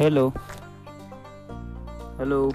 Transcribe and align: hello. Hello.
hello. 0.00 0.32
Hello. 2.16 2.50